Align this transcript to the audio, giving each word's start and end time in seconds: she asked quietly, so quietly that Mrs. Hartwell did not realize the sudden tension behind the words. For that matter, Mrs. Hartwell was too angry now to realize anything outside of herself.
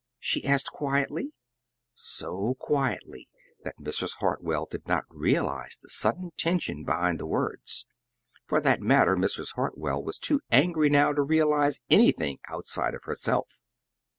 she 0.17 0.43
asked 0.43 0.71
quietly, 0.71 1.31
so 1.93 2.55
quietly 2.59 3.29
that 3.63 3.77
Mrs. 3.79 4.13
Hartwell 4.17 4.65
did 4.65 4.87
not 4.87 5.03
realize 5.09 5.77
the 5.79 5.89
sudden 5.89 6.31
tension 6.37 6.83
behind 6.83 7.19
the 7.19 7.27
words. 7.27 7.85
For 8.47 8.59
that 8.61 8.81
matter, 8.81 9.15
Mrs. 9.15 9.53
Hartwell 9.53 10.01
was 10.01 10.17
too 10.17 10.41
angry 10.49 10.89
now 10.89 11.13
to 11.13 11.21
realize 11.21 11.81
anything 11.91 12.39
outside 12.49 12.95
of 12.95 13.03
herself. 13.03 13.59